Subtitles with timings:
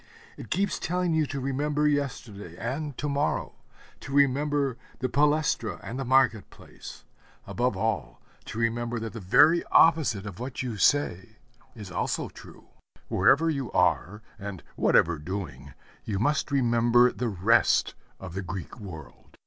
[0.35, 3.51] It keeps telling you to remember yesterday and to morrow;
[3.99, 7.03] to remember the palæstra and the market place;
[7.45, 11.35] above all to remember that the very opposite of what you say
[11.75, 12.69] is also true.
[13.09, 19.37] Wherever you are, and whatever doing, you must remember the rest of the Greek world.